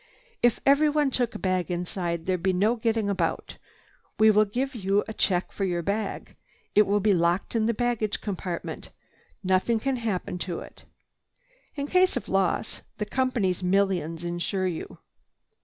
[0.41, 3.59] If everyone took a bag inside, there'd be no getting about.
[4.17, 6.35] We will give you a check for your bag.
[6.73, 8.89] It will be locked in the baggage compartment.
[9.43, 10.85] Nothing can happen to it.
[11.75, 14.97] In case of loss, the Company's millions insure you."